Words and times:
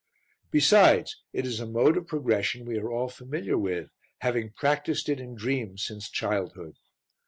Besides 0.49 1.15
it 1.31 1.45
is 1.45 1.59
a 1.59 1.67
mode 1.67 1.95
of 1.95 2.07
progression 2.07 2.65
we 2.65 2.79
are 2.79 2.91
all 2.91 3.07
familiar 3.07 3.55
with, 3.55 3.91
having 4.21 4.51
practised 4.53 5.07
it 5.09 5.19
in 5.19 5.35
dreams 5.35 5.85
since 5.85 6.09
childhood. 6.09 6.77